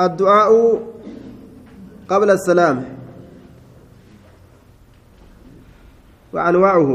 [0.00, 0.50] الدعاء
[2.08, 2.76] قبل السلام
[6.32, 6.90] وأنواعه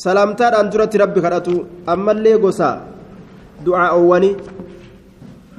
[0.00, 1.54] salaamtaadhaan duratti rabbi kadhatu
[1.84, 2.88] ammallee gosa
[3.66, 4.30] du'aa'owwani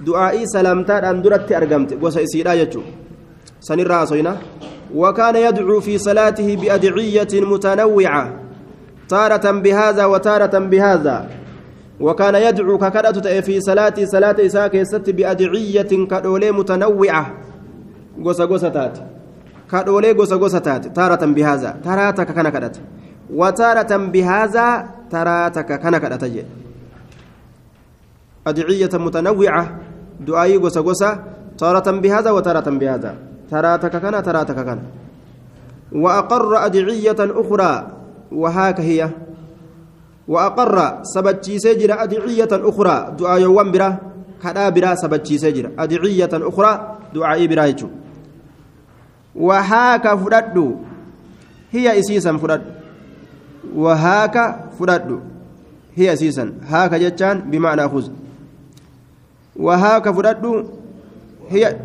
[0.07, 2.87] du'aa'ii salaamtaadhaan duratti argamte gosa isiidha jechuun
[3.67, 4.33] sanirraa hasoyna
[4.95, 8.23] وكان يدعو في صلاته بأدعية متنوعة
[9.09, 11.29] تارة بهذا وتارة بهذا
[12.01, 17.23] وكان يدعو ككرة في صلاة صلاة إساك يست بأدعية كدولي متنوعة.
[18.23, 18.97] غوسا غوسا تات.
[19.71, 20.95] كدولي غوسا غوسا تات.
[20.95, 21.77] تارة بهذا.
[21.83, 22.81] تارة ككنا كدت
[23.33, 26.45] وتارة بهذا تارة ككنا كدت
[28.47, 29.77] أدعية متنوعة.
[30.19, 31.23] دعائي غوسا غوسا
[31.57, 33.15] تارة بهذا وتارة بهذا.
[33.51, 34.81] تارة ككنا تارة ككنا
[35.91, 37.87] وأقر أدعية أخرى.
[38.31, 39.09] وهاك هي.
[40.27, 43.97] وأقر سبتشيسي جرا أدعية أخرى دعاء يوم برا
[44.43, 45.71] كذا برا سبتشيسي جرا.
[45.79, 47.89] أدعية أخرى دعاء برا يجو.
[49.35, 50.75] وهاك فرد
[51.71, 52.61] هي إسيسا فرد
[53.75, 54.35] وهاك
[54.79, 55.19] فرد
[55.95, 56.53] هي إسيسا.
[56.67, 58.07] هاك جتان بمعنى خذ.
[59.55, 60.67] وهاك فرد
[61.49, 61.75] هي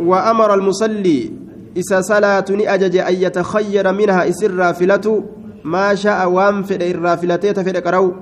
[0.00, 1.32] وأمر المصلي
[1.76, 5.24] إذا صلاة أجج أن يتخير منها إسر فلته
[5.64, 8.14] ما شاء وام في الرافلتين في الكرو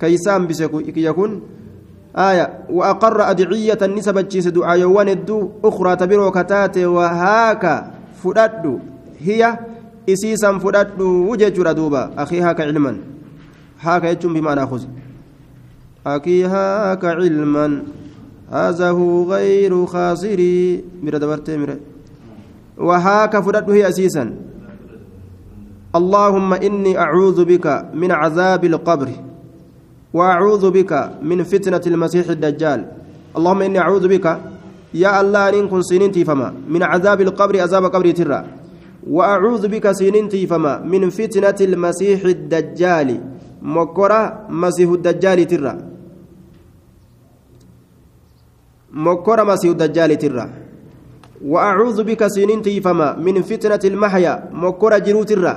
[0.00, 0.48] كيسام
[0.96, 1.42] يكون
[2.16, 7.84] آية وأقر أدعية النسبة جيس دعاء يوان الدو أخرى تبير كتات وهاك
[8.24, 8.80] فرد
[9.20, 9.58] هي
[10.08, 12.96] إسيسا فرد وجج ردوبا أخي هاك علما.
[13.80, 14.82] هاك يجم بما نأخذ
[16.06, 17.82] أخي هاك علما.
[18.50, 20.84] هذا هو غير خاسري.
[21.02, 21.76] ميرا دبرت ميرا.
[22.78, 24.34] وهاك فرده أسيسا.
[25.96, 29.08] اللهم إني أعوذ بك من عذاب القبر
[30.14, 30.92] وأعوذ بك
[31.22, 32.80] من فتنة المسيح الدجال.
[33.36, 34.26] اللهم إني أعوذ بك.
[34.94, 38.44] يا الله إن كن سنين فما من عذاب القبر عذاب قبر ترى.
[39.08, 43.20] وأعوذ بك سنين فما من فتنة المسيح الدجال.
[43.62, 45.95] مكرة مسيح الدجال ترى.
[48.92, 50.46] مكر مسيح الدجال ترى
[51.44, 55.54] وأعوذ بك سنين تيفما من فتنة المحيا مكر جروت الرا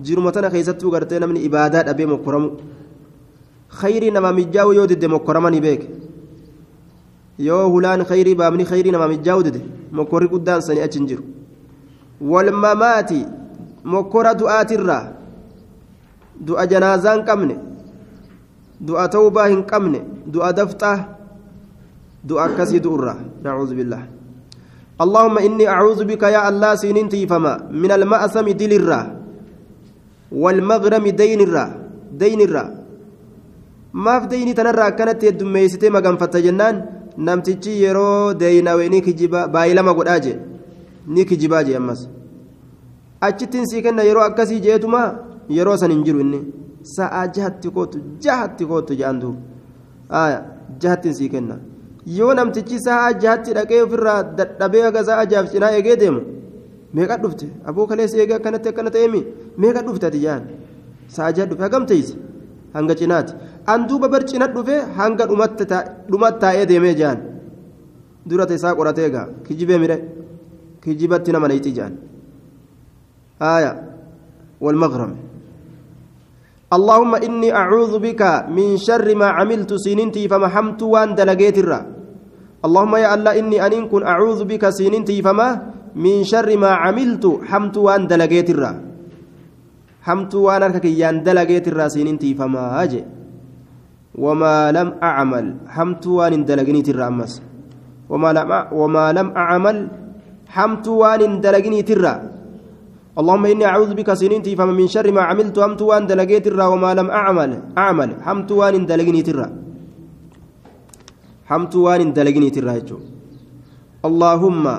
[0.00, 2.44] جرمتنا خيستو غرتنا من إبادات أبي مكرم
[3.68, 5.82] خيري نما مجاو يودد مكرمني بيك
[7.40, 9.60] yoo hulaan khayrii baabni khayrii nama mijjaa'u dide
[9.98, 11.24] mokkorri guddaan sanii achi hin jiru
[12.32, 13.20] walmamaati
[13.94, 15.04] mokkora du'aatirraa
[16.48, 17.56] du'a janaazaa hin qabne
[18.90, 20.02] du'a tawbaa hin qabne
[20.34, 20.98] du'a dafxaa
[22.24, 24.02] du'a akkasii du'urra nacuuzu billah
[25.00, 29.00] اللهم إني أعوذ بك يا الله سنين تيفما من المأسم دل الرا
[30.28, 31.66] والمغرم دين الرا
[32.20, 32.64] دين الرا
[33.96, 36.76] ما في ديني تنرى كانت يدميستي مقام فتجنان
[37.16, 40.38] namtichi yeroo deeynawe ni kijiba baay'ilama godhaa jee
[41.06, 42.08] ni kijibaa jee ammas
[43.20, 45.00] achittiin sii kenna yeroo akkasii jeetuma
[45.56, 46.40] yeroo san hin jiru inni
[46.82, 50.28] sa'aa jahatti kootu jahatti kootu jedhan duuba
[50.84, 51.58] jahattiin sii kenna
[52.06, 56.20] yoo namtichi sa'aa jahatti dhaqee ofirraa dadhabee aga sa'aa jahaaf cinaa eegee deemu
[56.94, 59.22] meeqa dhufte aboo kalees eegee akkanatti akkana ta'eemi
[59.64, 60.42] meeqa dhufte ati jaan
[61.16, 62.14] sa'aa jaha dhufe hagam teeyse
[62.74, 63.34] hanga cinaati
[63.74, 65.64] an duuba bar cina dhufe hanga dhumatti
[66.44, 67.18] taa'ee deemee jaan
[68.28, 69.96] dura isaa qoratee egaa kijibee mire
[70.82, 71.94] kijibatti nama nayti jaan
[73.44, 73.72] haaya
[74.60, 75.12] والمغرم
[76.70, 81.72] اللهم إني أعوذ بك من شر ما عملت سننتي فما حمت وان دلقيت الرّ
[82.66, 85.48] اللهم يا الله إني أن كن أعوذ بك سننتي فما
[85.98, 88.64] من شر ما عملت حمت وان دلقيت الرّ
[90.06, 93.02] حمت وان أركك يان دلقيت الرّ سننتي فما أجي.
[94.14, 97.32] وما لم أعمل حمت وان دلقني الرّ أمس.
[98.10, 99.76] وما لم وما لم أعمل
[100.54, 102.06] حمت وان دلقني الرّ
[103.10, 106.94] اللهم إني أعوذ بك سننتي فما من شر ما عملت حمت وان دلقيت الرّ وما
[106.94, 109.42] لم أعمل أعمل حمت وان دلقني الرّ
[111.50, 113.06] hamtuu waan hin dalaginiitirraa jechuudha
[114.08, 114.74] allaahumma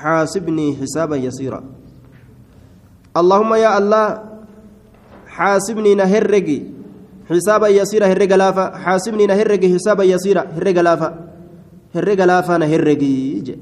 [0.00, 1.60] xaasibnii xisaaban yasiira
[3.20, 4.06] allaahumma yaa allah
[5.36, 6.58] xaasibnii na herregi
[7.30, 11.08] xisaaban yasiira herrega laafa xaasibnii na herregi xisaaban yasiira herrega laafa
[11.96, 13.14] herrega laafa na herregi
[13.46, 13.54] je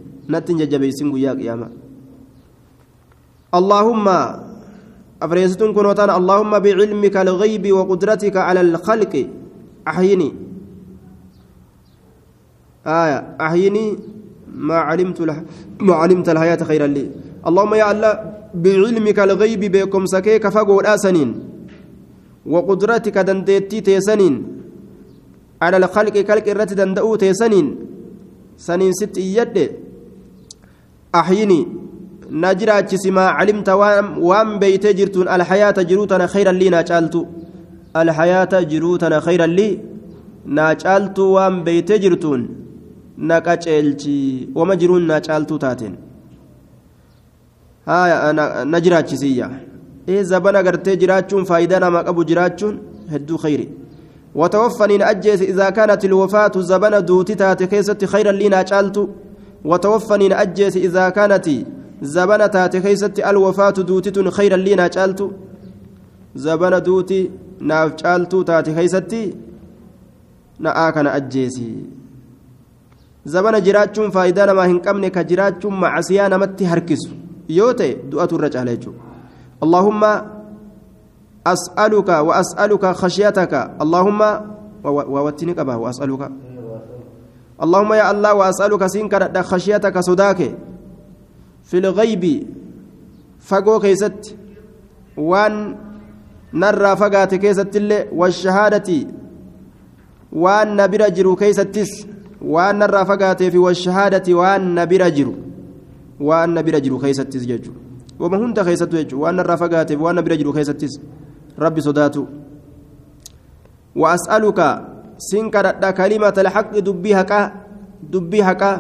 [5.23, 9.15] afreessituun kunoo taana allaahumma bicilmika alghaybi وقدرتك على الخلق.
[9.89, 10.29] أحيني.
[12.87, 13.19] آية.
[13.41, 13.85] أحيني.
[14.53, 15.43] ما علمت له
[15.81, 17.11] ما علمت الحياة خيرا لي.
[17.47, 18.13] اللهم يا الله
[18.55, 21.31] بعلمك الغيب بكم سكيك فقول آسنين
[22.47, 24.35] وقدرتك دندتي تيسنين.
[25.63, 27.67] على الخلق كلك الرت دندأو تيسنين.
[28.57, 29.57] سنين ست يد
[31.15, 31.82] أحيني.
[32.33, 37.27] نجرا ما علمت وام بيت جرتون الحياة جروتنا خيرا لي ناجالتو
[37.97, 39.79] الحياة جروتنا خيرا لي
[40.47, 42.49] ناجالتو وام بيت جرتون.
[43.19, 45.97] نقاچلچي وما جرون ناجالتو تاتين.
[47.89, 48.33] هايا
[48.65, 49.61] نجرا سيا
[50.09, 52.75] إيه زبنا قرتي جراتشون فايدة ما قبو جراتشون
[53.11, 53.69] هدو خيري.
[54.35, 59.09] وتوفني نأجيس إذا كانت الوفاة زبنا دوتي تاتي خيرا لي ناجالتو
[59.65, 61.49] وتوفني نأجيس إذا كانت
[64.67, 65.33] lii naa caaltu
[66.45, 69.23] zabana duuti naaf caaltuu taate keeysatti
[70.67, 71.69] na'aa kana ajjeesi
[73.35, 77.11] zabana jiraachuun faayidaa namaa hin qabne ka jiraachuun macasiyaa namatti harkisu
[77.49, 79.03] yoo ta'e du'atu irra caala jechuudha
[79.67, 80.13] allahumma
[81.47, 84.21] أسألك وأسألك خشيتك اللهم
[84.85, 86.23] ووتني قبا وأسألك
[87.63, 90.41] اللهم يا الله وأسألك سينك خشيتك صداك
[91.65, 92.47] في الغيب
[93.41, 94.37] فقو كيست
[95.17, 95.77] وان
[96.55, 98.89] نرى فقات كيست اللي والشهادة
[100.33, 102.07] وان نبر جرو كيستس
[102.43, 105.35] وان نرى فقات في والشهادة وان نبر جرو
[106.21, 107.73] وان نبر جرو كيستس ججو.
[108.21, 111.01] وما هنت كيست ججو وان نرى فقات وان نبر جرو كيستس
[111.59, 112.25] ربي صداتو.
[113.97, 114.61] وأسألك
[115.19, 117.53] سنكر كلمة الحق دبي حقا
[118.13, 118.73] دبي حقا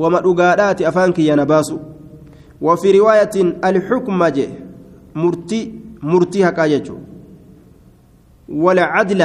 [0.00, 1.76] وما أقادات أفانك يا نباسو.
[2.64, 3.34] وفي رواية
[3.68, 4.48] الحكم جه
[5.22, 5.60] مرتي
[6.10, 6.96] مرتي هكايجو
[8.62, 9.22] والعدل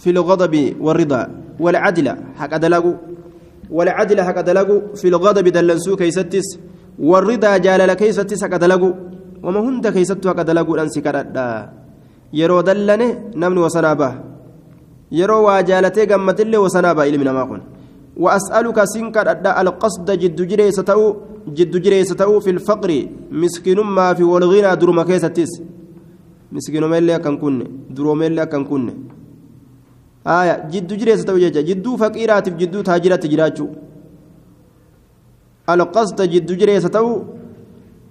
[0.00, 0.54] في الغضب
[0.84, 1.22] والرضا.
[1.64, 2.06] والعدل
[2.38, 2.92] حق دلقو.
[3.76, 6.48] والعدل حق دلقو في الغضب دلنسو كيستس.
[7.08, 8.90] والرضا جالل كيستس حق دلقو.
[9.44, 10.40] وما هند كيستو حق
[12.32, 13.08] yeroo dallane
[13.40, 14.18] namni wasanaa baha
[15.18, 17.60] yeroo waa jaalatee gammatillee wasanaa baha ilmi namaa kun
[18.16, 19.16] وأسألك سنك
[19.46, 21.16] القصد جد جريس تأو
[21.48, 22.90] جد جريس تأو في الفقر
[23.30, 25.52] مسكين ما في والغنى درما كيستيس
[26.52, 27.56] مسكين ملي كان كن
[27.90, 28.84] درو ملي كان كن.
[30.26, 33.68] آية جد جريس جدا جدو فقيرات جدو تاجرات جراجو.
[35.70, 37.24] القصد جد جريس تأو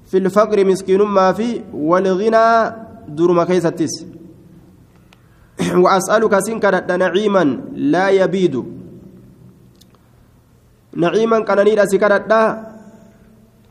[0.06, 2.46] في الفقر مسكين ما في والغنى
[3.08, 4.06] درما كيستيس
[5.84, 7.44] وأسألك سنك نعيما
[7.74, 8.85] لا يبيد.
[10.96, 12.42] نعيما كاننيرا سكرتا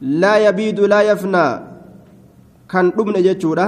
[0.01, 1.47] لا يبيد لا يفنى.
[2.71, 3.67] كان دمنا جچودا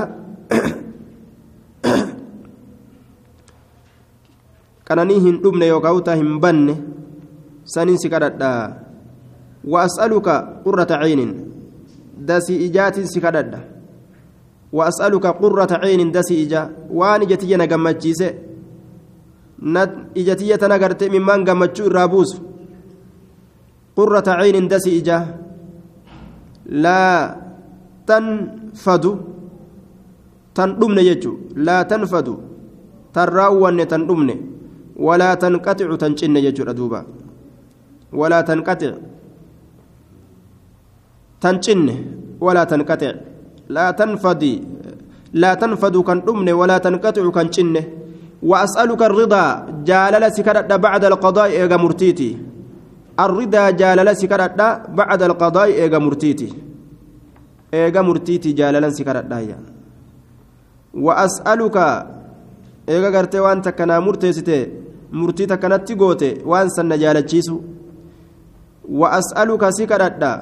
[4.86, 6.74] kananii hin dhumne yookaan utaa hin banne
[7.64, 8.86] saniin si kadhadha
[9.66, 10.28] وأسألك
[10.62, 11.50] قرة عين.
[12.22, 13.52] دسي إجات سكدد
[14.72, 16.70] وأسألك قرة عين دسي إجا.
[16.90, 18.20] وان إجتي نجمتشيس
[19.62, 22.30] نت إجتي تنقرت ممن جمتشو الرابوس
[23.96, 25.18] قرة عين دسي إجا.
[26.68, 27.00] لا
[28.08, 29.04] تنفد.
[30.56, 31.32] تندمن يجو.
[31.56, 32.28] لا تنفد.
[33.16, 34.30] تراون تندمن.
[34.96, 37.00] ولا تنقطع تنشن يجو ردوبا.
[38.12, 38.92] ولا تنقطع.
[41.40, 41.88] تنشن
[42.40, 43.12] ولا تنقطع.
[43.68, 44.54] لا تنفدي
[45.32, 46.48] لا تنفد كندمن.
[46.52, 47.74] ولا تنقطع كنشن
[48.42, 49.44] وأسألك الرضا.
[49.88, 52.30] جالل سكرت بعد القضاء إيغا مرتيتي.
[53.24, 54.68] الرضا جالل سكرتا
[54.98, 56.48] بعد القضاء إيغا مرتيتي.
[57.74, 59.58] إيغا مرتيتي جاللا سكرتا يا
[60.94, 61.76] وأسألك
[62.88, 64.58] إيغا غرتي وأن تكنا مرتيستي
[65.12, 67.56] مرتي تكنتي غوتي وأن سن جالتشيسو
[69.00, 70.32] وأسألك سكرتا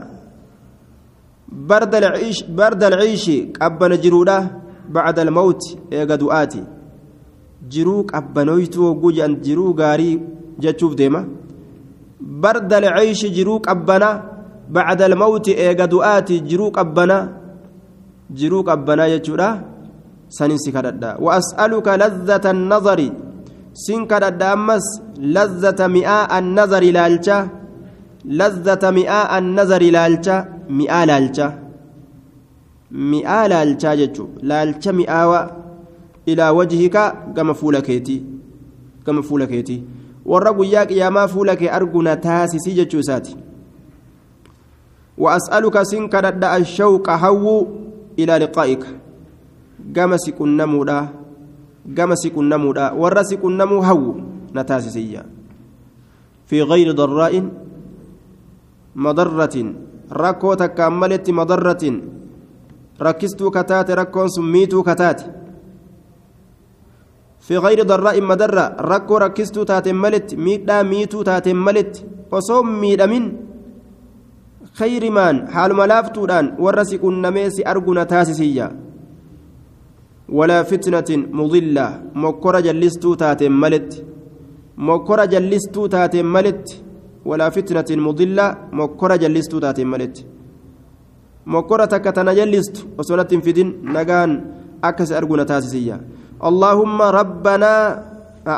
[1.68, 3.24] برد العيش برد العيش
[3.60, 4.38] قبل جرودا
[4.88, 5.62] بعد الموت
[5.92, 6.62] إيغا دعاتي
[7.72, 10.20] jiruu qabbanoytu hogguu jedhan jiruu gaarii
[10.64, 11.24] jechuuf deema
[12.20, 14.10] برد العيش جرو قبنا
[14.70, 17.18] بعد الموت إيغا دؤاتي جرو قبنا
[18.30, 19.50] جرو قبنا يجورا
[20.28, 23.00] سنين سكردا وأسألك لذة النظر
[23.74, 24.86] سنكردا أمس
[25.18, 27.38] لذة مئاء النظر لالجا.
[28.24, 30.36] لذة مئاء النظر لالجا
[30.70, 31.48] مئاء لالجا.
[32.90, 35.56] مئاء لالجا جتشو لالجا مئاء
[36.28, 36.96] إلى وجهك
[37.36, 38.16] كما فولكيتي.
[39.06, 39.82] كما فولكيتي.
[40.24, 43.36] Warra guyyaa qiyaamaa fuula kee arguna taasisii jechuu isaati
[45.18, 47.66] وأسألك سنك رد الشوق هو
[48.18, 48.84] إلى لقائك
[49.94, 50.98] كما سكن نمودا
[51.96, 54.14] كما سكن نمودا ور سكن نمو هو
[54.54, 55.22] نتاسسيا
[56.46, 57.34] في غير ضراء
[58.96, 59.56] مضرة
[60.12, 61.84] ركوتك كملت مضرة
[63.54, 65.24] kataate rakkoon sun miituu kataate
[67.46, 71.94] في غير ضراء مدرة ركو ركستو تاتم ملت ميدا ميتو تاتم ملت.
[72.32, 73.24] وصوم ميدا من
[74.78, 75.36] خير مان.
[75.54, 78.66] حال ملافتودان ورسي كنميسي أرجنا تاسسيا
[80.28, 81.86] ولا فتنة مضلة.
[82.24, 83.90] مكرة جلستو تاتم ملت.
[84.88, 86.66] مكرة جلستو تاتم ملت.
[87.28, 88.46] ولا فتنة مضلة.
[88.72, 90.16] مكرة جلستو تاتم ملت.
[91.46, 94.30] مكرة تكتنا جلست وسنة فدين نجان
[94.84, 95.96] أكس أرجنا تاسسيا
[96.44, 97.74] اللهم ربنا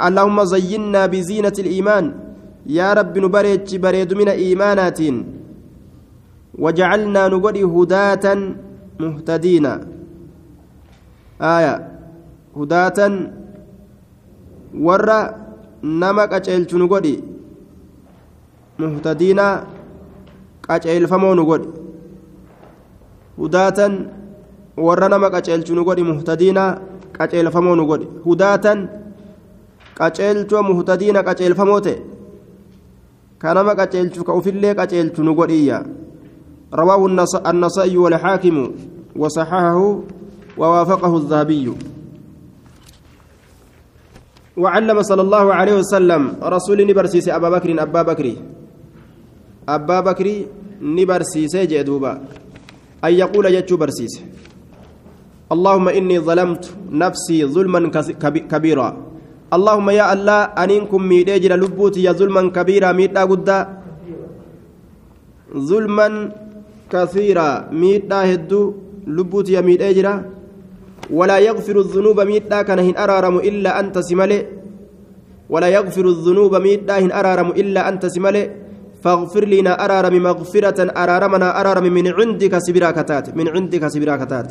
[0.08, 2.04] اللهم زينا بزينة الإيمان
[2.66, 5.00] يا رب نبرج بريد من إيمانات
[6.58, 8.26] وجعلنا نقول هداة
[9.00, 9.66] مهتدين
[11.56, 11.74] آية
[12.58, 12.98] هداة
[14.86, 15.08] ورّ
[15.82, 17.22] nama qaceelchu nu godhi
[18.78, 19.66] muhtadiina
[20.66, 21.68] qaceelfamoo nu godhi
[23.38, 23.92] hudaatan
[24.76, 25.84] warra nama qaceelchu nu
[27.12, 28.06] qaceelfamoo nu godhe.
[28.24, 28.88] Hudaatan
[29.98, 32.02] qaceelchoo muhtadiina qaceelfamoo ta'e.
[33.38, 35.84] Kanama qaceelchu ka ufillee qaceelchu nu godhiyya.
[36.74, 37.06] رواه
[37.46, 38.56] النصائي والحاكم
[39.16, 40.00] وصححه
[40.58, 41.66] ووافقه الذهبي
[44.56, 48.26] وعلم صلى الله عليه وسلم رسول نبرسيس أبا بكر أبا بكر
[49.68, 50.26] أبا بكر
[50.82, 52.12] نبرسيس جدوبا
[53.04, 54.14] أن يقول جتشو برسيس
[55.46, 57.80] اللهم إني ظلمت نفسي ظلما
[58.52, 58.88] كبيرا.
[59.56, 63.58] اللهم يا الله أنكم ميدي لبوتي يا ظلما كبيرا ميدا قدا.
[65.54, 66.08] ظلما
[66.92, 68.60] كثيرا ميدا هدو
[69.06, 70.02] لبوتي يا ميدي
[71.10, 74.38] ولا يغفر الذنوب ميدا كان أرارم إلا أنت سملي
[75.50, 78.50] ولا يغفر الذنوب ميدا هن أرارم إلا أنت سملي
[79.02, 84.48] فاغفر لنا أرارم مغفرة أرارمنا أرارم من عندك سبراكتات من عندك سبراكتات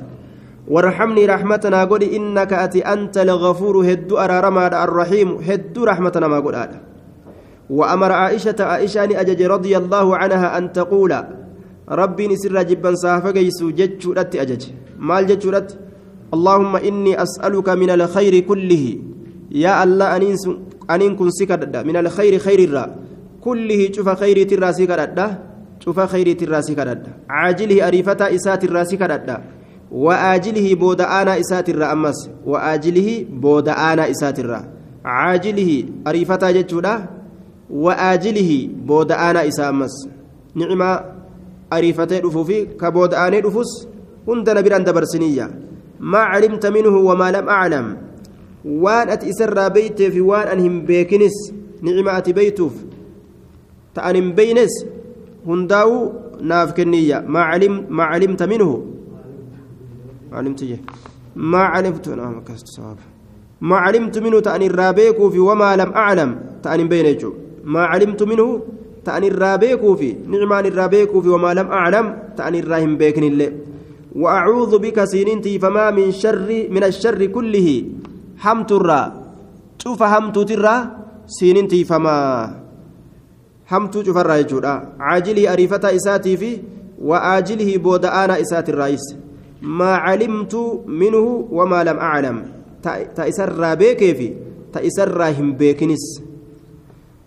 [0.67, 6.79] وارحمني رحمتنا قل إنك أتي أنت الغفور هد أرارما الرحيم هد رحمتنا ما قل هذا.
[7.69, 11.12] وأمر عائشة عائشة أجج رضي الله عنها أن تقول
[11.89, 14.63] ربي نسر جبا سافقيس جتشورت أجج.
[15.00, 15.77] مال جتشورت
[16.34, 18.98] اللهم إني أسألك من الخير كله.
[19.51, 20.36] يا الله
[20.89, 22.86] أنين كن سكرد من الخير خير الرا.
[23.45, 25.19] كله شوف خير ترى سكرد
[25.79, 29.29] شوف خير ترى سكرد عاجله أريفة إسات الراسي كرد
[29.92, 32.30] وآجله بود آنا إسات الرا أمس.
[32.46, 34.62] وآجله بود آنا إسات الرا
[35.06, 37.06] عاجله أريفتا جتشودا.
[37.70, 40.10] وآجله بود آنا إسا أمس.
[40.56, 41.01] نعمة
[41.74, 43.88] أريفتي رفوفي كبود آني رفوس
[44.27, 45.50] هند نبيران دبرسنية
[46.00, 47.98] ما علمت منه وما لم أعلم.
[49.30, 51.54] إسر بيت في وان أنهم بيكنس.
[51.82, 52.74] نعمة أتي بيتوف.
[53.96, 54.86] تأنم بينس.
[55.48, 56.12] هنداو
[56.42, 58.95] ناف كنية ما علم ما علمت منه.
[60.32, 60.79] علمت
[61.36, 62.98] ما علمت أنا مكست صواب.
[63.62, 66.39] ما علمت منه تأني الرابيك في وما لم أعلم.
[66.63, 67.20] تأني بين
[67.63, 68.62] ما علمت منه
[69.05, 70.15] تأني الرابيك في.
[70.27, 72.05] نعمان الرابيك في وما لم أعلم.
[72.38, 73.51] تأني الراهم بيكن الله
[74.15, 77.84] وأعوذ بك سينتي فما من شر من الشر كله.
[78.38, 79.01] حمت الرا
[79.84, 80.75] شوف حمت ترى
[81.27, 82.20] سينتي فما.
[83.65, 86.51] حمت شوف الرا عاجله أريفة إساتي في.
[87.01, 89.25] وآجله بود آنا إسات الرئيس.
[89.65, 90.53] ما علمت
[90.86, 92.38] منه وما لم أعلم.
[93.17, 94.29] تأسر بيكيفي
[94.74, 96.22] تأسر هم بيكنس.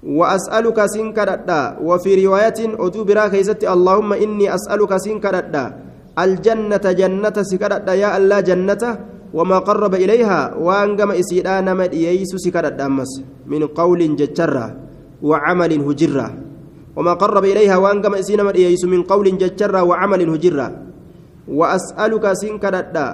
[0.07, 3.27] وأسألك سنكردا وفي رواية أتو برا
[3.75, 5.65] اللهم إني أسألك سنكردا
[6.19, 8.85] الجنة جنة سكردا يا الله جنة.
[9.35, 10.55] وما قرب إليها.
[10.57, 13.13] وأنقم إسيدان مد ييس سكردا أمس
[13.47, 14.67] من قول ججرة
[15.23, 16.29] وعمل هجرة
[16.97, 17.77] وما قرب إليها.
[17.77, 20.88] وأنقم إسيدان مد ييس من قول ججرة وعمل هجرة
[21.49, 23.09] وأسألك سنكردا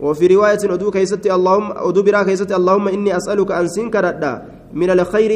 [0.00, 4.32] وفي رواية أدو كيستي اللهم أدو برا كيستي اللهم إني أسألك أن سنكردا
[4.74, 5.32] من الخير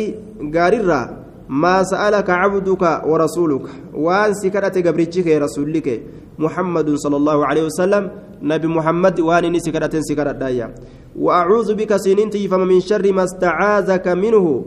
[0.55, 1.01] قاررا
[1.49, 3.65] ما سألك عبدك ورسولك.
[3.95, 5.89] وأن سكرت قبرتك رسولك.
[6.39, 8.11] محمد صلى الله عليه وسلم.
[8.43, 10.75] نبي محمد وأن سكرت سكرت دايا
[11.17, 14.65] وأعوذ بك سننتي فما من شر ما استعاذك منه.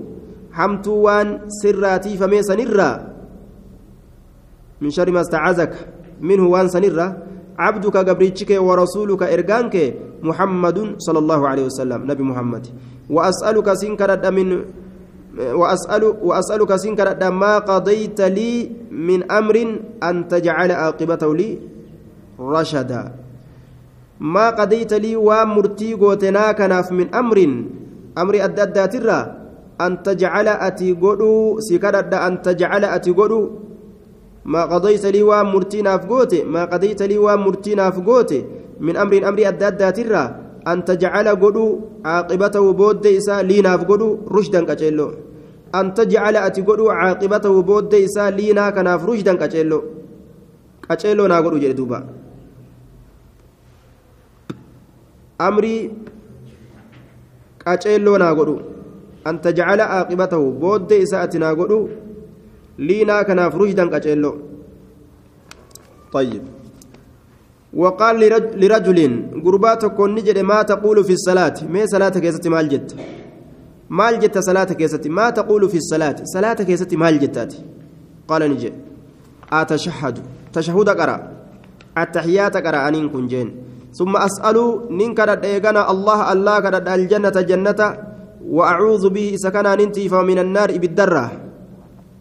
[0.53, 0.87] حمت
[1.61, 2.91] سراتي فمي سنرا.
[4.81, 5.73] من شر ما استعاذك
[6.21, 7.07] منه وأن سنرا.
[7.57, 9.75] عبدك قبرتك ورسولك إرجانك
[10.21, 12.63] محمد صلى الله عليه وسلم نبي محمد.
[13.09, 14.47] وأسألك سنكرت من
[15.37, 19.55] وأسأل وأسألك سنكرت ما قضيت لي من أمر
[20.03, 21.49] أن تجعل عاقبته لي
[22.39, 23.03] رشدا.
[24.19, 26.57] ما قضيت لي ومرتي قوتنا
[26.91, 27.37] من أمر
[28.17, 29.19] أمر أدى ترى
[29.81, 33.66] أن تجعل أتي قدو سكرت أن تجعل أتي قدو.
[34.47, 38.39] ما قضيت لي ومرتي ناف قوتي ما قضيت لي ومرتي ناف قوتي.
[38.79, 40.23] من أمر أمر أدى ترى
[40.67, 41.65] أن تجعل قدو
[42.05, 45.07] عاقبته بود إسا ليناف قدو رشدا كجلو.
[45.75, 49.79] أن تجعل أتي قدو عاقبته بود إسا لينا كناف رشدا كجلو.
[50.89, 51.99] كجلو نا قدو جلدوبا
[55.41, 55.91] أمري
[57.65, 58.55] كجلو نا قدو.
[59.27, 61.25] أن تجعل عاقبته بود إسا
[61.59, 62.06] قدو
[62.79, 64.31] لينا كناف رشدا كجلو
[66.13, 66.43] طيب.
[67.73, 68.15] وقال
[68.61, 68.99] لرجل
[69.45, 71.55] قربات كون نجد ما تقول في الصلاة.
[71.69, 72.95] ما صلاة كيست مال جت؟
[73.89, 77.53] مال جت صلاة كيست؟ ما تقول في الصلاة؟ صلاة كيست مال جتات؟
[78.27, 78.73] قال نجي.
[79.53, 80.19] أتشهد.
[80.53, 81.17] تشهد قرأ
[81.97, 83.47] التحيات قرأ أنين كنجين.
[83.93, 84.57] ثم أسأل
[84.91, 87.81] ننكر إيغانا؟ الله الله كرد الجنة جنة.
[88.47, 91.31] وأعوذ به سكنا ننتي فمن النار بالدرة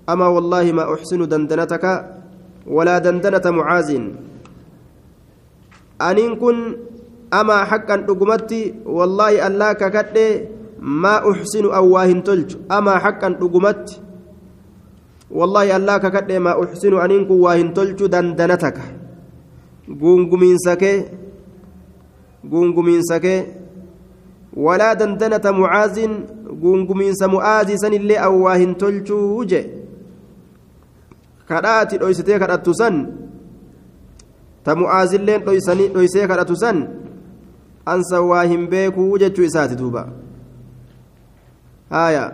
[0.08, 1.84] أما والله ما أحسن دندنتك
[2.66, 3.90] ولا دندنة معاذ
[5.98, 6.76] aniin kun
[7.32, 10.26] amaa haqqan dhugumatti wallaahi allaa kakadhe
[10.80, 14.00] maa uxsinu an waa hin tolchu amaa haqqan dhugumatti
[15.38, 18.84] wallaahi allaa kakadhe maa uxsinu aniin kun waa hin tolchu dandanataka
[20.00, 20.98] guungumiinsa kee
[22.50, 23.40] guungumiinsa kee
[24.66, 26.12] walaa dandanata mucaazin
[26.62, 29.60] guungumiinsa mu'aazii sanillee an waa hin tolchuu je
[31.48, 32.96] kadhaa ati dhoysitee kadhattu san
[34.64, 35.40] ta mu'aazilleen
[35.94, 36.78] dhoysee kadhatu san
[37.86, 40.08] ansa waa hin beekuu jechuu isaati duuba
[41.90, 42.24] haya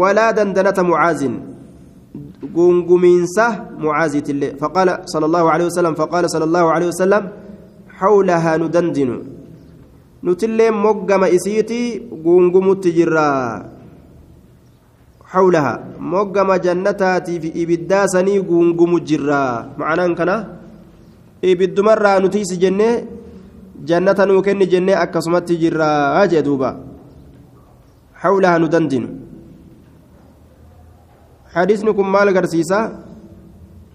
[0.00, 1.34] walaa dandanata mucaazin
[2.54, 3.46] gungumiinsa
[3.84, 7.24] mucaaziitillee faqaala sala allahu alehi wasalam faqaala sala allahu alehi wasalam
[8.00, 9.16] xawlahaa nu dandinu
[10.22, 13.64] nutillee moggama isiitii gungumutti jirraa
[15.33, 15.73] حولها
[16.11, 19.41] موجم جنتاتي في إبدا سني غونغوم جرا
[19.79, 20.35] معنى كنا
[21.49, 22.89] إبد مرة نتيس جنة
[23.89, 25.89] جنة نوكن جنة أكسمت جرا
[26.23, 26.69] أجدوبا
[28.21, 29.05] حولها ندندن
[31.55, 32.79] حديثنكم مال قرسيسا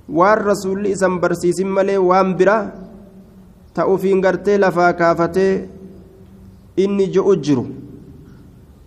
[0.09, 2.57] waan rasuulli isan barsiisin malee waan bira
[3.77, 5.69] ta'uufiin gartee lafaa kaafatee
[6.85, 7.65] inni je'u jiru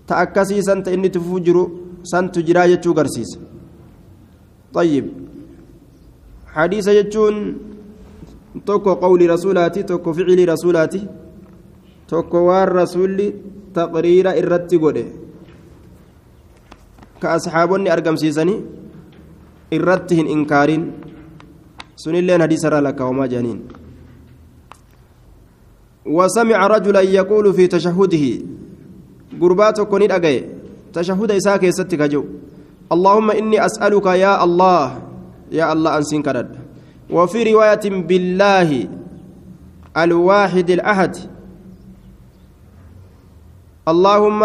[0.07, 1.63] ta akkasiisan ta inni tufuu jiru
[2.12, 2.94] santu jiraa jechuu
[4.76, 5.06] طيب
[6.56, 7.36] حديث يجون
[8.66, 11.02] توكو قول رسولاتي توكو فعل رسولاتي
[12.08, 13.26] توكو وار رسولي
[13.74, 15.06] تقرير إرتي قده
[17.22, 18.54] كأصحابني أرقم سيسني
[19.72, 20.82] إرتهن إنكارين
[22.02, 23.58] سنلين حديث لك وما جانين
[26.16, 28.24] وسمع رجلا يقول في تشهده
[29.40, 30.36] قرباتك أجي
[30.96, 32.24] تشهد إساك يستك جو
[32.92, 34.86] اللهم إني أسألك يا الله
[35.52, 36.48] يا الله أنسين كرد.
[37.12, 38.88] وفي رواية بالله
[39.96, 41.14] الواحد الأحد.
[43.88, 44.42] اللهم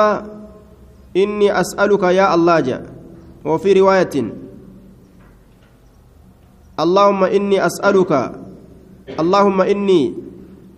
[1.17, 2.83] إني أسألك يا الله جاء.
[3.45, 4.15] وفي رواية
[6.79, 8.11] اللهم إني أسألك
[9.19, 10.01] اللهم إني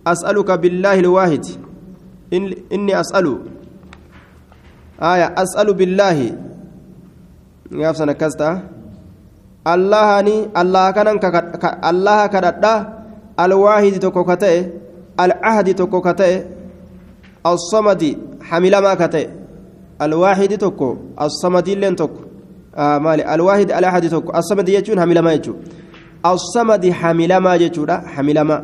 [0.06, 1.44] أسألك بالله الواحد.
[2.32, 3.26] إن إني أسأل
[5.02, 6.18] آية أسأل بالله
[7.72, 8.62] gaaf sana akkas ta'a
[9.64, 11.18] allahani allah kanan
[11.82, 12.74] allaha kadhadha
[13.36, 14.70] alwaahidi tokko ka ta'e
[15.18, 16.44] alcahdi tokko ka ta'e
[17.44, 18.18] alsamadi
[18.50, 19.26] hamilamaa ka ta'e
[19.98, 22.20] alwaahidi tokko alsamadiilleen tokko
[22.76, 25.62] maali alwaahidi alahadi tokko alsamadi jechuun hamilamaa jechuudha
[26.22, 28.62] alsamadi hamilamaa jechuudha hamilamaa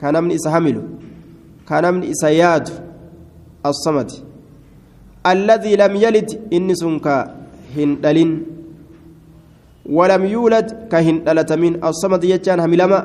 [0.00, 0.82] ka namni isa hamilu
[1.68, 2.72] ka namni isa yaadu
[3.62, 4.31] alsamadi alladii
[5.24, 7.42] lam yalid inni sun ka
[7.76, 8.30] هندلين
[9.96, 12.98] ولم يولد كهندلتمين الصمد يجان هملما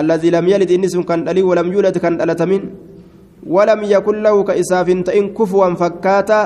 [0.00, 2.62] الذي لم يلد إنس كان دلي ولم يولد كان دلتمين
[3.54, 6.40] ولم يكن له كإساف تئن كفوا فكاتا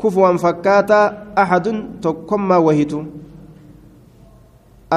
[0.00, 1.00] كفوا فكاتا
[1.42, 1.66] أحد
[2.02, 2.92] تكما وهيت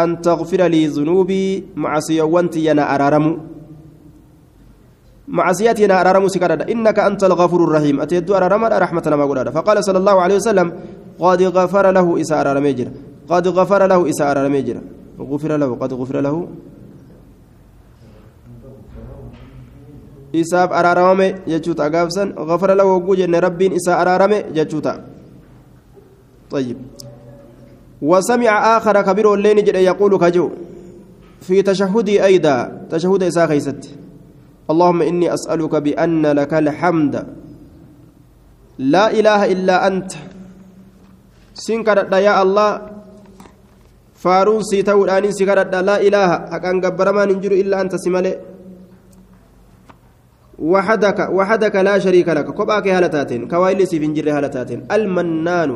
[0.02, 3.26] أن تغفر لي ذنوبي معصية وانت ينا أرارم
[5.28, 8.02] معصيتنا أرارم سكرد إنك أنت الغفور الرحيم.
[8.02, 10.68] أتيد أرارم رحمتنا ما قلنا فقال صلى الله عليه وسلم
[11.20, 12.88] قد غفر له إساء رميجر
[13.30, 14.78] قد غفر له إساء رميجر
[15.20, 16.48] غفر له قد غفر له.
[20.36, 22.24] إساء أرارمه جتوت أقافسا.
[22.38, 24.94] غفر له وجوجن رب إساء أرارمه جتوتا
[26.52, 26.78] طيب.
[28.02, 30.50] وسمع آخر كبير اللين جد يقول كجو.
[31.42, 32.88] في تشهدي أيضا.
[32.92, 34.03] تشهد إساء خيست.
[34.64, 37.14] اللهم إني أسألك بأن لك الحمد.
[38.80, 40.12] لا إله إلا أنت.
[41.54, 42.72] allah
[44.24, 48.40] faaruun sii ta'uudhaanin si kadhadha laa ilaaha haqaan gabbaramaan hin jiru illaa anta si malee
[50.64, 52.48] وحدك وحدك لا شريك لك.
[52.56, 53.48] كباك هالتاتين.
[53.52, 54.88] كوايل سيفنجر هالتاتين.
[54.92, 55.72] المنان.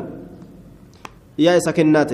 [1.38, 2.10] يا سكنات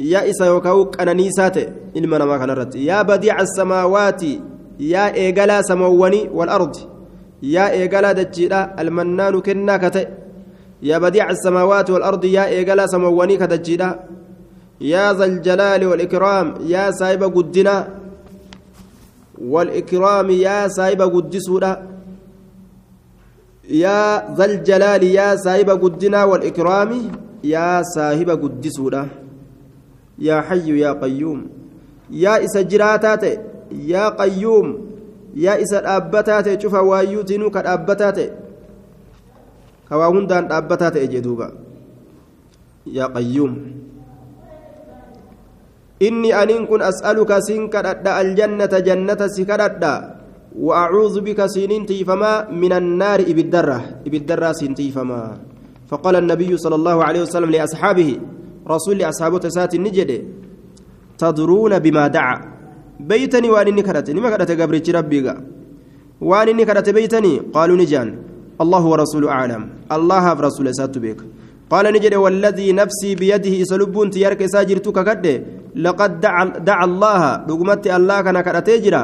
[0.00, 1.56] يا إسا يوكاو كنانيسات
[1.96, 4.22] إلما نما كان يا بديع السماوات.
[4.80, 6.76] يا إيغالا سمواني والأرض
[7.42, 10.08] يا إيغالا دجيرا المنان كنا كتئ
[10.82, 13.90] يا بديع السماوات والأرض يا إيغالا سمواني كدجيرا
[14.80, 17.88] يا ذا الجلال والإكرام يا سايب قدنا
[19.38, 21.72] والإكرام يا سايب قدسودا
[23.68, 26.90] يا ذا الجلال يا سايب قدنا والإكرام
[27.44, 29.08] يا صاحب قدسودا
[30.18, 31.46] يا حي يا قيوم
[32.10, 32.44] يا
[33.72, 34.66] يا قيوم
[35.36, 38.18] يا إسا الأبتات شوف وايوتينو كالأبتات
[39.88, 41.48] كوا هندان أبتات إجدوبا
[42.86, 43.52] يا قيوم
[46.02, 49.84] إني أنين كن أسألك سين كرد الجنة جنة سكرد
[50.56, 53.78] وأعوذ بك سين تيفما من النار إبدرة.
[54.06, 55.22] إبدرة سين تيفما.
[55.88, 58.10] فقال النبي صلى الله عليه وسلم لأصحابه
[58.68, 60.10] رسول أصحابه تسات النجد
[61.18, 62.55] تدرون بما دعا.
[63.00, 65.18] بيتني وأن إني كرت نما كرت قبرتي ربي
[66.20, 68.08] وأن إني كرت بيتني قالوا نجان
[68.62, 69.62] الله ورسوله أعلم
[69.96, 71.20] الله ورسوله سات بك
[71.70, 75.34] قال نجد والذي نفسي بيده سلبون تيارك ساجرتك كده
[75.84, 79.02] لقد دعا, دعا الله دقمت الله كان كرتيجرا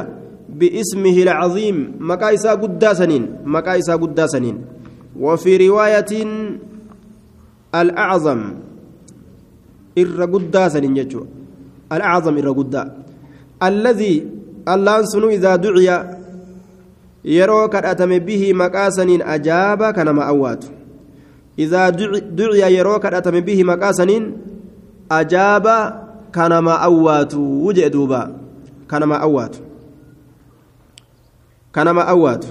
[0.59, 1.77] باسمه العظيم
[2.09, 3.23] مكايسا قداسنين
[3.55, 4.55] مكايسا قداسنين
[5.19, 6.11] وفي رواية
[7.75, 8.41] الأعظم
[9.95, 11.29] irra guddaa sanin jechuudha.
[11.89, 12.53] Al'aazam irra
[15.11, 15.97] sunu idaa duciya
[17.23, 20.67] yeroo kadhatame bihii maqaa saniin ajaaba kanama awwaatu
[21.57, 21.91] idaa
[22.37, 24.33] duciya yeroo kadhatame bihii maqaa saniin
[25.09, 25.75] ajaaba
[26.31, 28.31] kanama awwaatu jee duuba
[28.87, 29.59] kanama awwaatu
[31.71, 32.47] kanama awwaatu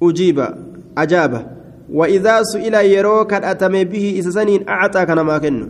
[0.00, 0.56] ujiiba
[0.96, 1.60] ajaaba
[1.92, 5.68] وإذا سئل يروك أتم به إسسنين أعطى كان ما كنه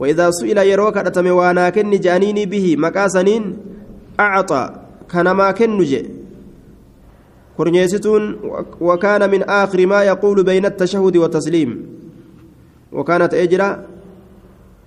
[0.00, 3.56] وإذا سئل يروك أتم وأنا كن جانيني به مكاسنين
[4.20, 4.62] أعطى
[5.12, 6.06] كان ما كنه جي
[7.56, 8.22] كرنيستون
[8.80, 11.70] وكان من آخر ما يقول بين التشهد والتسليم.
[12.92, 13.84] وكانت أجرة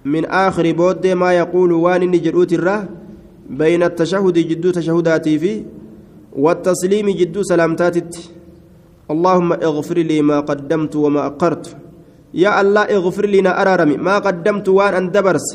[0.05, 2.89] من آخر بود ما يقول وان نجرؤت الره
[3.49, 5.59] بين التشهد جدو تشهداتي فيه
[6.33, 8.29] والتسليم جدو سلامتاتي.
[9.11, 11.82] اللهم اغفر لي ما قدمت وما أقرت.
[12.33, 13.97] يا الله اغفر لي أرارمي.
[13.97, 15.47] ما قدمت وان أن دبرس.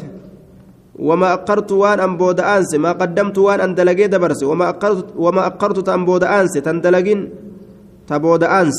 [0.99, 2.75] وما أقرت وان أن بود أنس.
[2.75, 4.43] ما قدمت وان أن دلقي دبرس.
[4.43, 6.55] وما أقرت وما أقرت تن بود أنس.
[6.63, 7.21] تندلقين
[8.07, 8.79] تبود أنس.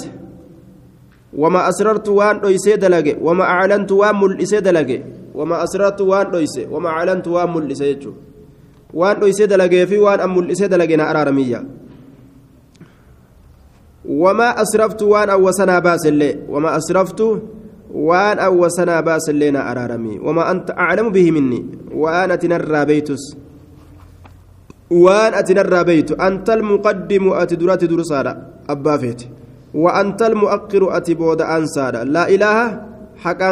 [1.38, 3.18] وما أسررت وان أيسي دلقي.
[3.22, 5.00] وما أعلنت وان ملئسي دلقي.
[5.36, 8.00] وما أسررت وان أيسي وما أعلنت وان ملئسي
[8.94, 11.64] وان أيسي دلقي في وان أم ملئسي دلقي أرارمية.
[14.10, 17.22] وما أسرفت وأن أوسنا باس اللي وما أسرفت
[17.93, 23.23] وأن أوسنا باس اللينا أرارمي وما أنت أعلم به مني وأنا تنرى بيتس
[24.89, 28.34] وأن أتنرى بيت أنت المقدم أتدرات درسارة
[28.69, 29.21] أبا فيت
[29.73, 32.58] وأنت المؤخر أتبود أنسارة لا إله
[33.23, 33.49] حقا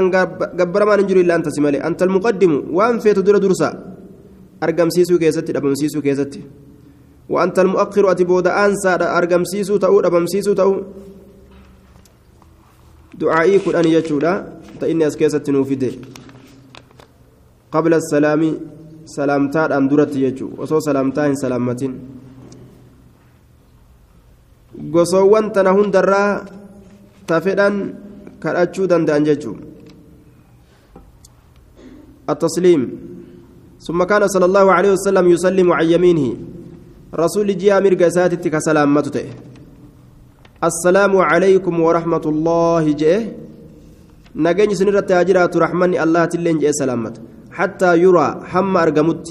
[0.60, 3.70] قبر ما ننجر إلا أنت سمالي أنت المقدم وأن فيت در درسا
[4.64, 6.42] أرقم سيسو كيستي أبم سيسو كيستي
[7.30, 10.54] وأنت المؤخر أتبود أنسى أرقم سيسو تأو أبم سيسو
[13.18, 14.34] دعائي كن أن يجودا
[14.80, 15.92] تإني أسكيسة نوفيدي
[17.72, 18.42] قبل السلام
[19.06, 21.94] سلامتان أن درت يجو وصو سلامتان سلامتين
[24.78, 26.46] gosoowwan tana hundarraa
[27.26, 27.98] tafedhan
[28.40, 29.60] kadhachuu danda'an jechuun
[32.28, 32.82] التسليم
[33.80, 36.28] ثم كان صلى الله عليه وسلم يسلم عن يمينه
[37.16, 38.52] رسول جاء مرقى ساتتك
[40.58, 43.22] سلامته السلام عليكم ورحمة الله جاء
[44.36, 47.22] نجني سنرة تاجرات رحمن الله تلين جاء سلامت
[47.54, 49.26] حتى يرى حم أرجمت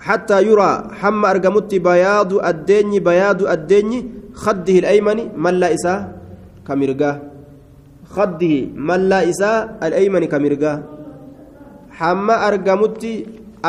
[0.00, 3.98] حتى يرى حم أرجمت بياض الدني بياض الدني
[4.32, 5.98] خده الأيمن من لا إساء
[6.64, 7.16] كمرقاه
[8.08, 10.78] خده من لا إساء الأيمن كمرقاه
[11.92, 13.04] حم أرجمت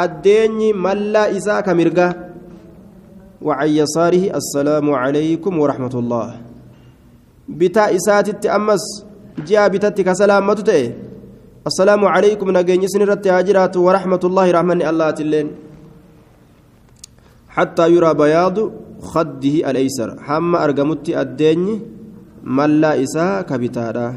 [0.04, 2.31] الدني من لا إساء كمرقاه
[3.42, 6.28] وعن يساره السلام عليكم ورحمة الله.
[7.50, 8.84] بتا إساتت أمس
[9.48, 10.70] جاء بتتك سلامة
[11.68, 15.48] السلام عليكم نجين سنرت هاجرات ورحمة الله رحمن الله تلين.
[17.50, 18.58] حتى يرى بياض
[19.02, 20.10] خده الأيسر.
[20.26, 21.66] حما أرقمت الدين
[22.44, 24.08] من لا إساء كبتارا.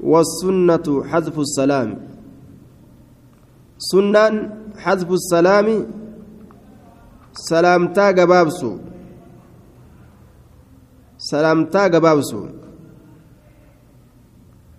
[0.00, 1.90] والسنة حذف السلام.
[3.78, 4.34] سنان
[4.76, 5.68] حذف السلام
[7.34, 8.70] salaamtaa gabaabsu
[11.18, 12.40] salaamtaa gabaabsu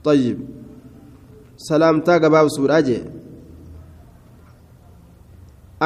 [0.05, 0.37] طيب
[1.57, 3.03] salaamtaa gabaabsuudha jee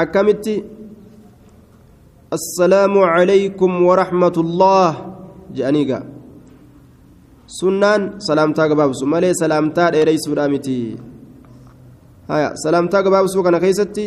[0.01, 0.55] akkamitti
[2.37, 4.91] assalaamu calaykum waraxmatullaah
[5.55, 6.03] jedhanii gaa
[7.59, 10.77] sunnaan salaamtaa gabaabsu malee salaamtaa dheereysuudha miti
[12.27, 14.05] haya salaamtaa gabaabsuu kana keeysatti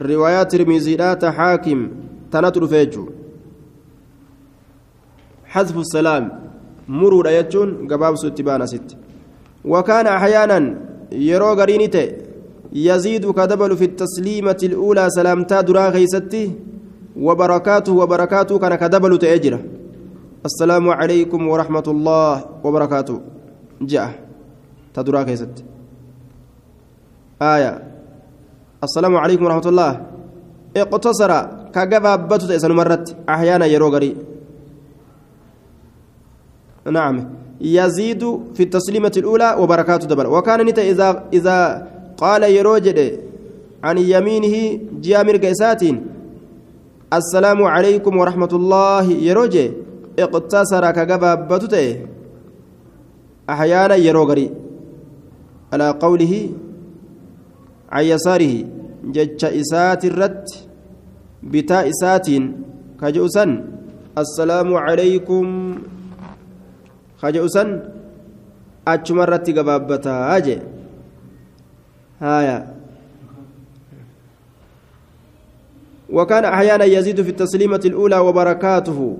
[0.00, 1.88] riwaayaa tirmiziidha ta xaakim
[2.30, 3.08] tanatu dhufe jechuu
[5.52, 6.30] xadfu salaam
[6.88, 8.96] muruudha jechuun gabaabsuu itti baan asitti
[9.64, 10.66] wakaana axyaanan
[11.28, 12.08] yeroo gariini ta'e
[12.88, 16.42] yaziidu ka dabalu fi tasliimati il'uulaa salaamtaa duraa keeysatti
[17.16, 19.60] وبركاته وبركاته كان كدبل تأجره
[20.46, 22.34] السلام عليكم ورحمة الله
[22.64, 23.20] وبركاته
[23.82, 24.10] جاء
[24.94, 25.64] تدرا كيست
[27.42, 27.89] آية
[28.80, 29.92] السلام عليكم ورحمة الله.
[30.76, 31.30] اقتصر
[31.74, 33.16] كجبابته تأسن مرت.
[33.28, 34.16] أحيانا يروغري.
[36.88, 37.16] نعم.
[37.60, 38.22] يزيد
[38.56, 41.58] في التسليمة الأولى وبركاته دبل وكان نتا إذا إذا
[42.16, 42.98] قال يروجد
[43.84, 44.56] عن يمينه
[45.04, 45.96] جامر قيساتين
[47.12, 49.04] السلام عليكم ورحمة الله.
[49.28, 49.66] يروجي
[50.18, 51.76] اقتصر كجبابته
[53.50, 54.46] أحيانا يروغري.
[55.72, 56.34] على قوله
[57.90, 58.54] عن يساره
[59.04, 60.44] جج إسات الرد
[61.42, 62.28] بتاء إسات
[63.00, 63.44] كجؤسا
[64.18, 65.44] السلام عليكم
[67.22, 67.64] خجؤسا
[68.88, 70.58] أجمرت قبابتا أجي.
[72.20, 72.58] هايا.
[76.10, 79.16] وكان أحيانا يزيد في التسليمة الأولى وبركاته.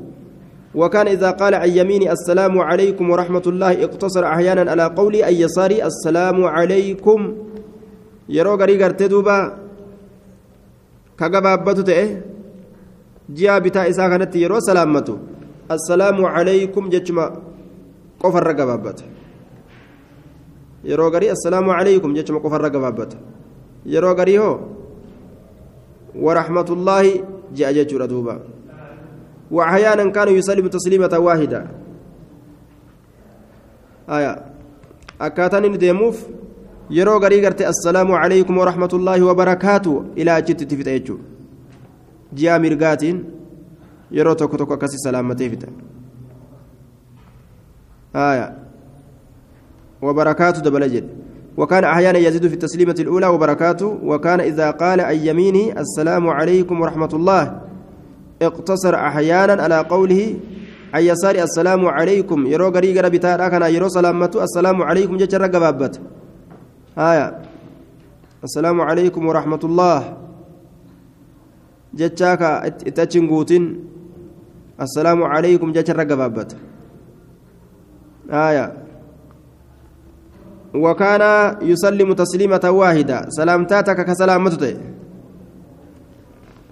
[0.74, 5.84] وكان إذا قال عن يميني السلام عليكم ورحمة الله اقتصر أحيانا على قولي أن يساري
[5.84, 7.34] السلام عليكم.
[8.36, 9.36] Yeroo garii gartee duuba
[11.18, 12.04] ka gabaabbatu ta'e
[13.38, 15.18] ji'a bitaa isaa kanatti yeroo salaammatu
[15.76, 17.24] assalaamu calaykum jechuma
[18.22, 19.04] qofarra gabaabbata
[20.92, 23.16] yeroo garii assalaamu calaykum jechuma qofarra gabaabbata
[23.96, 24.56] yeroo garii hoo
[26.24, 27.12] waraxmatullaahi
[27.58, 28.34] ji'a jechuudha duuba
[29.50, 31.66] وأحيانا كانوا يسلم تسليمة واحدة
[34.10, 34.32] آية
[35.20, 36.16] أكاتني ديموف
[36.90, 41.18] yeroo garii garte assalaamu calaykum waraxmatullaahi wabarakaatu ilaa achitti itti fixa jechuu
[42.34, 43.24] ji'a mirgaatiin
[44.10, 44.98] yeroo tokko tokko akkasi
[48.14, 48.52] aya
[50.02, 51.20] wabarakaatu dabala jedhe
[51.56, 57.12] وكان أحيانا يزيد في التسليمة الأولى وبركاته وكان إذا قال عن يمينه السلام عليكم ورحمة
[57.12, 57.60] الله
[58.42, 60.34] اقتصر أحيانا على قوله
[60.94, 66.00] عن يسار السلام عليكم يرو غريغر بتاعنا كان يرو سلامته السلام عليكم جچر غبابته
[67.00, 67.28] آية.
[68.44, 70.00] السلام عليكم ورحمة الله.
[71.96, 72.42] جتشاك
[72.86, 73.64] اتشنغوتين
[74.80, 76.50] السلام عليكم جتشر قبابت
[78.28, 78.66] آية.
[80.76, 81.22] وكان
[81.64, 83.18] يسلم تسليمة واحدة.
[83.32, 84.76] سلامتاتك كسلامتك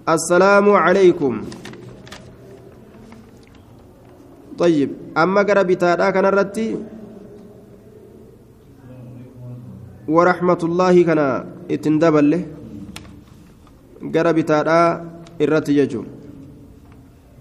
[0.09, 1.33] السلام عليكم.
[4.57, 6.67] طيب أما قربتا كان الرتي
[10.15, 11.19] ورحمة الله كان
[11.71, 12.41] اتندبل له
[14.13, 14.79] قرب تارا
[15.41, 16.03] الرتيجو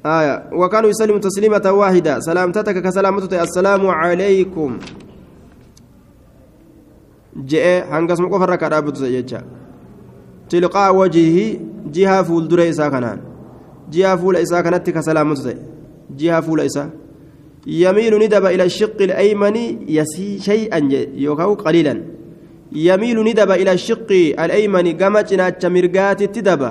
[0.07, 4.71] آية وكانوا يسلم تسليمة واحدة سلامتك كسلامتك السلام عليكم
[7.37, 9.41] جاء هنقسم قفر كرابط زيجا
[10.51, 11.39] تلقاء وجهه
[11.95, 13.19] جهة فول دري إسا كنان
[13.93, 15.57] جهة فول إسا كانت كسلامتك
[16.19, 16.91] جهة فول إسا
[17.67, 19.57] يميل ندب إلى الشق الأيمن
[19.89, 20.79] يسي شيئا
[21.15, 22.18] يوكاو قليلا
[22.73, 24.11] يميل ندب إلى الشق
[24.45, 26.71] الأيمن كما جنات مرقات تدبا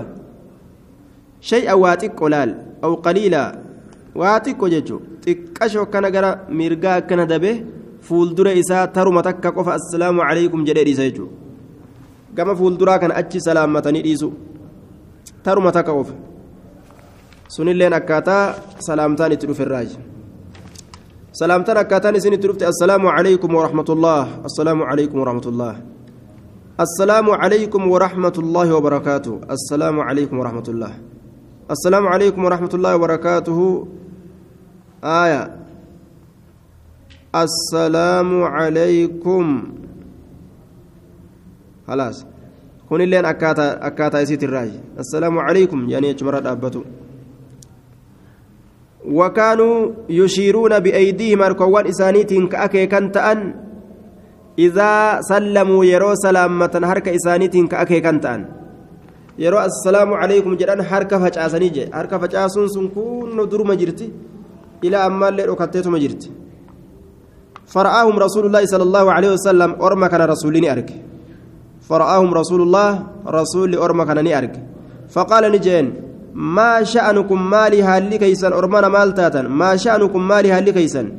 [1.41, 2.49] شيئا واتق قلال
[2.83, 3.43] أو قليلا
[4.15, 7.55] واتق ججو تكشو كان غرا مرقا كان دبه
[8.07, 11.33] fuuldura isaa taruma takka qofa assalaamu calaykum jedhee dhiisa jechuudha
[12.37, 14.29] gama fuulduraa kan achi salaammatanii dhiisu
[15.47, 16.15] taruma takka qofa
[17.55, 18.43] sunilleen akkaataa
[18.87, 19.97] salaamtaan itti dhuferraaji
[21.37, 25.73] salaamtaan akkaataan isin itti dhufte assalaamu calaykum warahmatullah assalaamu calaykum warahmatullah
[26.77, 29.49] السلام عليكم ورحمة الله وبركاته.
[29.49, 30.93] السلام عليكم ورحمة الله.
[31.73, 33.59] السلام عليكم ورحمة الله وبركاته.
[35.01, 35.41] آية.
[37.33, 39.45] السلام عليكم.
[41.89, 42.17] خلاص.
[42.85, 45.01] كون اللين أكاتا أكاتا يسيت الرأي.
[45.01, 45.89] السلام عليكم.
[45.89, 46.81] يعني يجمرات أبتو.
[49.07, 53.39] وكانوا يشيرون بأيديهم أركوان إسانيتين كأكي كنتأن.
[54.59, 58.45] إذا سلموا يرو سلامة هرك إسانيتين كأكي كنتأن.
[59.37, 64.09] yeroo assalaamu calaykum jedhan harka facaasanii jee harka facaasuun sun kunno duruma jirti
[64.81, 66.29] ilaa ammaallee dhokatteetuma jirti
[67.67, 70.89] فرآهم رسول الله صلى الله عليه وسلم أرمى كان رسولين أرك.
[71.89, 74.55] فرآهم رسول الله رسول أرمى كان أرك.
[75.11, 75.85] فقال نجين
[76.37, 81.11] ما شأنكم مالي هالي كيسا أرمانا مالتاتا ما شأنكم مالي هالي كيسا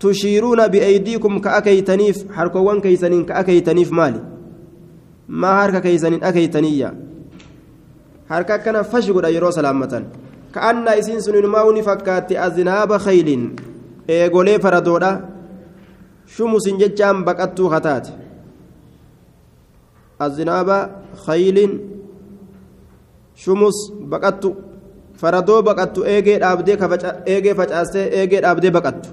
[0.00, 4.20] تشيرون بأيديكم كأكيتنيف حركوان كيسنين كأكيتنيف مالي.
[5.28, 6.94] ما حركة كيسنين أكيتنية؟
[8.30, 10.04] حركة كان فشقود أيرو سلامة
[10.54, 13.56] كأن إسين سنين ماوني فكات أذناب خيل
[14.10, 15.10] eegolee faradoodha
[16.34, 18.10] shumusin jechaan baqattuu kataate
[20.24, 20.78] azinaaba
[21.24, 21.72] khayliin
[23.42, 23.76] shumus
[24.12, 24.50] baqattu
[25.20, 26.76] faradoo baqattu eegee dhaabdee
[27.34, 29.08] eegee facaastee eegee dhaabdee baqattu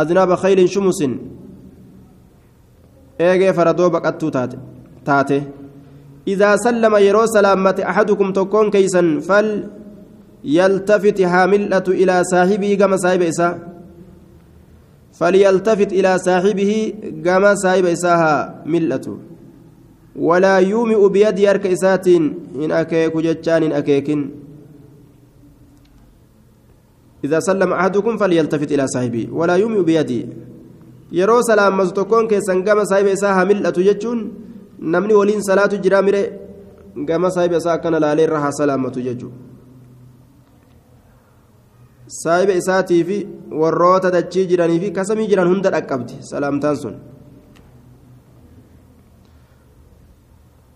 [0.00, 1.12] azinaaba khayliin shumusin
[3.28, 4.56] eegee faradoo baqattuu taate
[5.08, 5.38] taate
[6.28, 9.48] إذا سلم يرو سلامة أحدكم تكون كيسا فل
[10.44, 13.58] يلتفت حاملة إلى صاحبه كما صاحب إساء
[15.12, 16.72] فليلتفت إلى صاحبه
[17.24, 19.06] كما صاحب إساها ملة
[20.16, 24.08] ولا يومئ بيد يرك إسات إن أكيك جتان إن أكيك
[27.24, 30.26] إذا سلم أحدكم فليلتفت إلى صاحبه ولا يومئ بيدي
[31.12, 34.18] tokkoon keessan gama saahiba isaa hamil'atu jechuun
[34.80, 36.22] namni waliin salaatu jira mire
[37.08, 39.36] gama saahiba isaa akkana laalee irra haa salaammatu jechuudha
[42.06, 43.16] saahiba isaatii fi
[43.62, 46.94] warroota dachii jiranii fi kasamii jiran hunda dhaqqabdi salaamtaan sun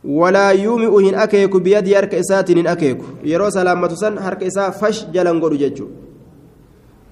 [0.06, 5.06] walaa yuumi'u hin akeeku biyadii harka isaatiin hin akeeku yeroo salaammatu san harka isaa fash
[5.12, 6.06] jalan godhu jechuudha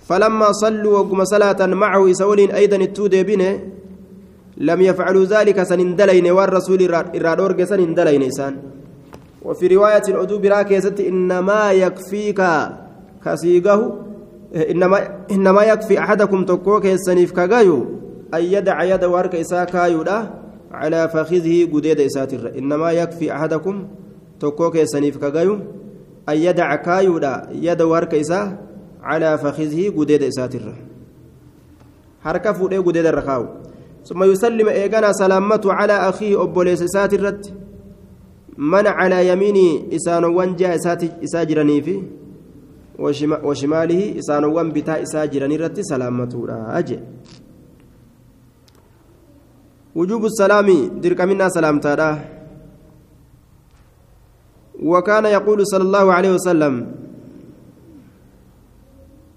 [0.08, 3.60] فلما صلوا وقم صلاة معه يسولين أيضا التودي بنه
[4.56, 8.56] لم يفعلوا ذلك سنندلين والرسول إرادور سنندلين إنسان
[9.42, 12.40] وفي رواية العدو براكزة إنما يكفيك
[13.24, 13.98] كسيقه
[14.70, 14.98] إنما
[15.30, 17.86] إنما يكفي أحدكم تكوك السنيف كغايو
[18.34, 20.43] أن يدع يد ورك إساكا يودا
[20.80, 22.42] على فخذه قديد إساتر.
[22.58, 23.76] إنما يكفي أحدكم
[24.40, 25.54] تكوك السنيف كغايو
[26.28, 27.34] أن يدع كايودا
[27.66, 28.58] يد ورك إساكا
[29.02, 30.64] على فخذه قديد إساتر.
[32.24, 33.44] حركة فودي قديد الرخاو.
[34.04, 37.42] ثم يسلم إيقنا سلامته على أخيه أبوليس إساترت
[38.58, 40.76] من على يمينه إسانوان جاء
[41.24, 42.02] إساجرني فيه
[43.44, 46.38] وشماله إسانوان بتاء إساجرني رت سلامته
[46.78, 46.98] أجي.
[49.94, 50.68] وجوب السلام
[51.02, 52.18] درك منا سلامتا
[54.82, 56.74] وكان يقول صلى الله عليه وسلم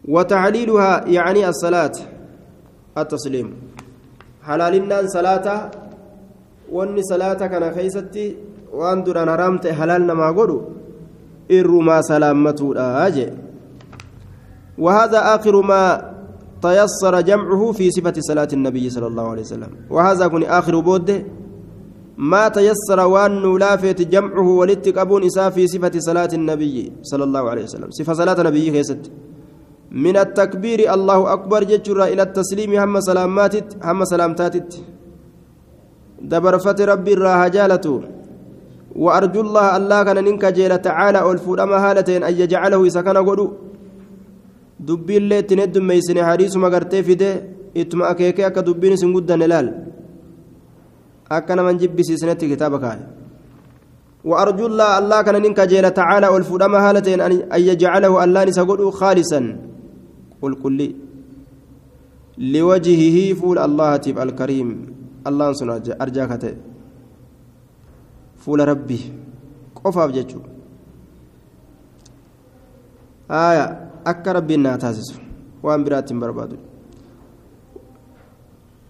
[0.08, 1.92] وتعليلها يعني الصلاة
[2.98, 3.48] التسليم.
[4.48, 5.48] حلالنا صلاة
[6.72, 8.36] واني صلاة كان خيستي
[8.74, 10.62] وان دران حرامت حلالنا ما قدو
[11.52, 12.66] إرما سلامته
[14.78, 15.84] وهذا آخر ما
[16.62, 19.72] تيسر جمعه في صفة صلاة النبي صلى الله عليه وسلم.
[19.90, 21.10] وهذا كن آخر بود
[22.18, 27.90] ما تيسر وأن لافت جمعه ولتقبون إساء في صفة صلاة النبي صلى الله عليه وسلم.
[27.92, 29.12] صفة صلاة النبي خيستي
[29.92, 34.72] من التكبير الله أكبر جتر إلى التسليم هم سلاماتت هم سلامتاتت.
[36.22, 38.02] دبر فت ربي الراها جالته
[39.04, 41.20] وأرجو الله الله كان ننك جيل تعالى
[41.64, 43.48] أما هالتين أن يجعله سكن قدو
[45.50, 47.32] تند ميسن حديث ما قرتي في ده
[47.78, 49.68] إتما أكيكي أكا دبين سنقود نلال
[51.32, 52.86] أكنا من جب سنة كتابك
[54.26, 56.28] وأرجو الله الله كان ننك جيل تعالى
[56.66, 57.22] أما هالتين
[57.56, 59.42] أن يجعله الله نسقدو خالصا
[60.42, 60.80] قل كل
[62.38, 64.68] لوجهه فول الله تيب الكريم
[65.28, 65.70] الله سن
[66.04, 66.44] أرجاك
[68.44, 69.02] فول ربي
[69.76, 70.40] قفاف جتشو
[73.32, 75.10] آية أكا ربي ناتاسس
[75.64, 76.58] وأن برات بربادو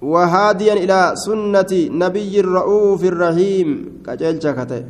[0.02, 1.72] وهاديا إلى سنة
[2.04, 3.68] نبي الرؤوف الرحيم
[4.06, 4.84] كجيل كتئ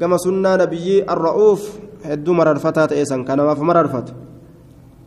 [0.00, 1.62] كما سنة نبي الرؤوف
[2.04, 4.08] هدو مررفتات إيسان كان ما فمررفت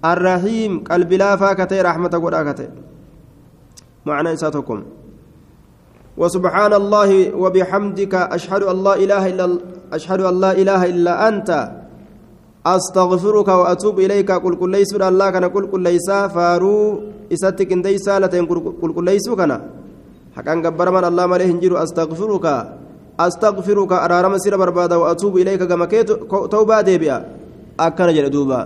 [0.06, 2.68] الرحيم قلب لا فاكتي رحمة قد أكتي
[4.06, 4.84] معنى إساتكم
[6.18, 9.45] وسبحان الله وبحمدك أشهد أن لا إله إلا
[9.93, 11.49] أشهد أن لا إله إلا أنت
[12.66, 14.32] أستغفرك وأتوب إليك.
[14.32, 17.01] قل قل ليس الله كان قل قل ليس فارو
[17.34, 18.32] إساتك إن دي سالة
[18.82, 19.51] قل قل ليس كان.
[20.36, 22.45] حقا قبر من الله مليه انجر أستغفرك.
[23.20, 23.91] أستغفرك.
[23.91, 25.64] أرارم سير بربادا وأتوب إليك.
[25.64, 26.11] كما كيت
[26.53, 27.18] توبة ديبيا.
[27.80, 28.59] أكن جل دوبا.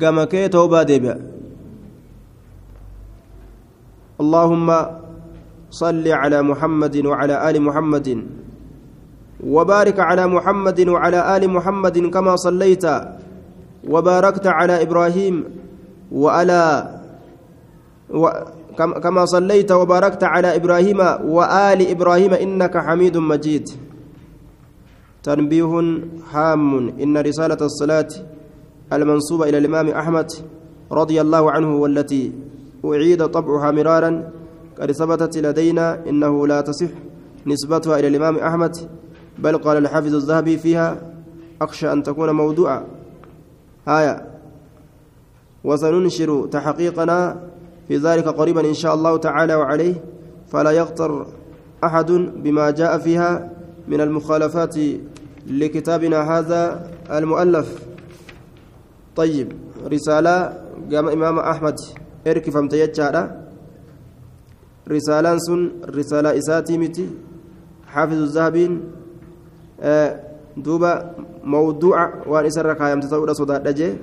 [0.00, 1.16] كما توبة ديبيا.
[4.20, 4.68] اللهم
[5.70, 8.08] صل على محمد وعلى آل محمد.
[9.44, 12.84] وبارك على محمد وعلى آل محمد كما صليت
[13.88, 15.44] وباركت على إبراهيم
[16.12, 16.62] وعلى
[18.10, 18.24] و
[18.76, 23.66] كما صليت وباركت على إبراهيم وآل إبراهيم إنك حميد مجيد.
[25.22, 25.72] تنبيه
[26.32, 26.88] هام.
[27.00, 28.08] إن رسالة الصلاة
[28.92, 30.28] المنصوبة إلى الإمام أحمد
[30.92, 32.32] رضي الله عنه والتي
[32.84, 34.30] أعيد طبعها مرارا
[34.80, 36.92] قد ثبتت لدينا إنه لا تصح
[37.46, 38.76] نسبتها إلى الإمام أحمد
[39.38, 41.00] بل قال الحافظ الذهبي فيها
[41.62, 42.84] أخشى أن تكون موضوعا.
[43.86, 44.26] هايا
[45.64, 47.36] وسننشر تحقيقنا
[47.88, 49.94] في ذلك قريبا إن شاء الله تعالى وعليه.
[50.48, 51.26] فلا يغتر
[51.84, 53.50] أحد بما جاء فيها
[53.88, 54.76] من المخالفات
[55.46, 57.82] لكتابنا هذا المؤلف.
[59.16, 59.52] طيب.
[59.86, 60.36] رسالة
[60.92, 61.76] قام إمام أحمد.
[62.26, 63.42] إركفمت يجارة
[64.90, 65.38] رسالة
[65.86, 67.08] رسالة إساتي متي.
[67.86, 68.80] حافظ الذهبين
[69.80, 70.20] آه
[70.56, 70.92] دوبا
[71.44, 73.94] موضوع وان إسر كايم تتودا صدا دجي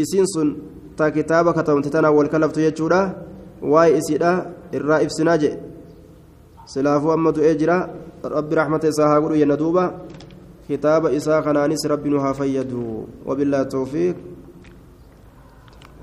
[0.00, 0.48] إسين سن
[0.96, 3.02] تا كتابة كتبت تنا والكلفت يجورا
[3.62, 5.50] واي إسيدا الرائف سناجي
[6.66, 7.78] سلافو أمة إجرا
[8.24, 9.84] رب رحمة إساها قلوا يندوبا
[10.68, 14.16] كتاب إساء خنانيس ربنا فيدو وبالله التوفيق